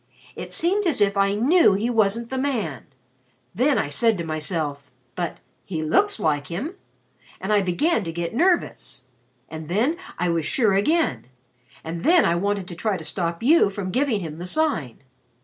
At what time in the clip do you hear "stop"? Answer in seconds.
13.03-13.43